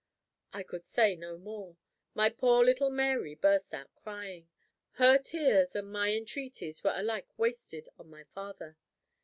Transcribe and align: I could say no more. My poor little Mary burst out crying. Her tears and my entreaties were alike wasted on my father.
I 0.51 0.63
could 0.63 0.83
say 0.83 1.15
no 1.15 1.37
more. 1.37 1.77
My 2.15 2.29
poor 2.31 2.65
little 2.65 2.89
Mary 2.89 3.35
burst 3.35 3.71
out 3.71 3.93
crying. 3.93 4.49
Her 4.93 5.19
tears 5.19 5.75
and 5.75 5.91
my 5.91 6.11
entreaties 6.15 6.83
were 6.83 6.93
alike 6.95 7.37
wasted 7.37 7.87
on 7.99 8.09
my 8.09 8.23
father. 8.23 8.77